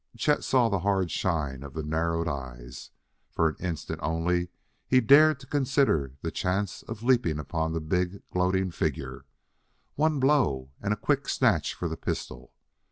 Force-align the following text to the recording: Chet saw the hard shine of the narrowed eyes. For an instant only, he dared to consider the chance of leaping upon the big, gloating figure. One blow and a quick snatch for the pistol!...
Chet 0.17 0.43
saw 0.43 0.67
the 0.67 0.79
hard 0.79 1.11
shine 1.11 1.61
of 1.61 1.75
the 1.75 1.83
narrowed 1.83 2.27
eyes. 2.27 2.89
For 3.29 3.47
an 3.47 3.55
instant 3.59 3.99
only, 4.01 4.49
he 4.87 4.99
dared 4.99 5.39
to 5.41 5.45
consider 5.45 6.15
the 6.23 6.31
chance 6.31 6.81
of 6.81 7.03
leaping 7.03 7.37
upon 7.37 7.71
the 7.73 7.81
big, 7.81 8.23
gloating 8.31 8.71
figure. 8.71 9.25
One 9.93 10.19
blow 10.19 10.71
and 10.81 10.91
a 10.91 10.97
quick 10.97 11.29
snatch 11.29 11.75
for 11.75 11.87
the 11.87 11.97
pistol!... 11.97 12.51